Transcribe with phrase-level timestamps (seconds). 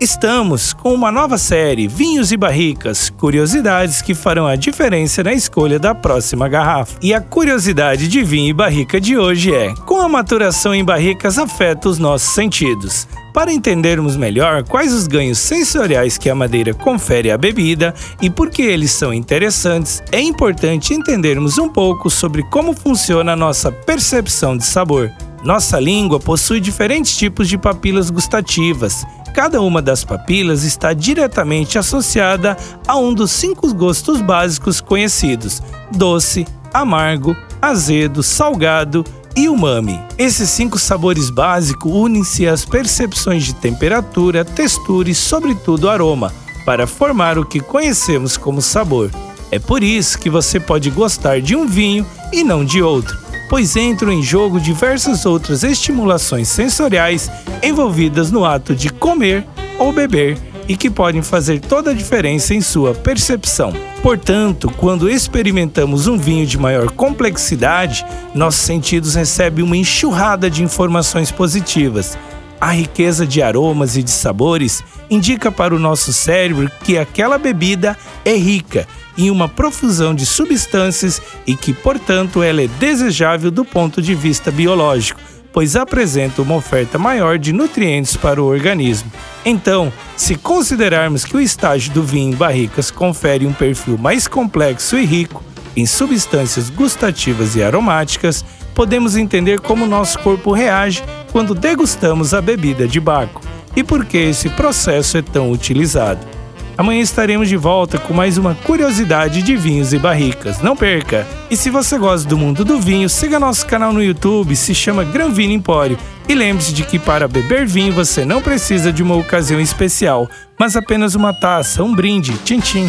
[0.00, 5.78] Estamos com uma nova série, Vinhos e Barricas, curiosidades que farão a diferença na escolha
[5.78, 6.98] da próxima garrafa.
[7.02, 11.36] E a curiosidade de vinho e barrica de hoje é: como a maturação em barricas
[11.36, 13.06] afeta os nossos sentidos?
[13.34, 18.48] Para entendermos melhor quais os ganhos sensoriais que a madeira confere à bebida e por
[18.48, 24.56] que eles são interessantes, é importante entendermos um pouco sobre como funciona a nossa percepção
[24.56, 25.12] de sabor.
[25.44, 32.56] Nossa língua possui diferentes tipos de papilas gustativas Cada uma das papilas está diretamente associada
[32.86, 35.62] a um dos cinco gostos básicos conhecidos:
[35.92, 39.04] doce, amargo, azedo, salgado
[39.36, 40.00] e umami.
[40.18, 46.32] Esses cinco sabores básicos unem-se às percepções de temperatura, textura e, sobretudo, aroma,
[46.66, 49.10] para formar o que conhecemos como sabor.
[49.52, 53.74] É por isso que você pode gostar de um vinho e não de outro pois
[53.74, 57.28] entram em jogo diversas outras estimulações sensoriais
[57.60, 59.44] envolvidas no ato de comer
[59.76, 63.72] ou beber e que podem fazer toda a diferença em sua percepção.
[64.04, 71.32] Portanto, quando experimentamos um vinho de maior complexidade, nossos sentidos recebem uma enxurrada de informações
[71.32, 72.16] positivas.
[72.60, 77.96] A riqueza de aromas e de sabores indica para o nosso cérebro que aquela bebida
[78.24, 84.00] é rica em uma profusão de substâncias e que, portanto, ela é desejável do ponto
[84.00, 85.20] de vista biológico,
[85.52, 89.10] pois apresenta uma oferta maior de nutrientes para o organismo.
[89.44, 94.96] Então, se considerarmos que o estágio do vinho em barricas confere um perfil mais complexo
[94.96, 95.42] e rico
[95.76, 98.44] em substâncias gustativas e aromáticas,
[98.74, 103.40] podemos entender como nosso corpo reage quando degustamos a bebida de Baco
[103.76, 106.39] e por que esse processo é tão utilizado.
[106.80, 110.62] Amanhã estaremos de volta com mais uma curiosidade de vinhos e barricas.
[110.62, 111.26] Não perca!
[111.50, 115.04] E se você gosta do mundo do vinho, siga nosso canal no YouTube, se chama
[115.04, 115.98] Gran Vino Empório.
[116.26, 120.26] E lembre-se de que para beber vinho você não precisa de uma ocasião especial,
[120.58, 122.32] mas apenas uma taça, um brinde.
[122.44, 122.88] Tchim, tchim